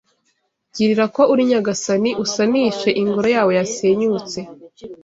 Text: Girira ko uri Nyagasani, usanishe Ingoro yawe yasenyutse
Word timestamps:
Girira 0.75 1.05
ko 1.15 1.21
uri 1.31 1.41
Nyagasani, 1.49 2.11
usanishe 2.23 2.89
Ingoro 3.01 3.27
yawe 3.35 3.51
yasenyutse 3.59 4.39